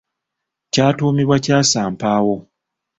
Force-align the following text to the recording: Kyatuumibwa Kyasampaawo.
Kyatuumibwa 0.73 1.37
Kyasampaawo. 1.45 2.35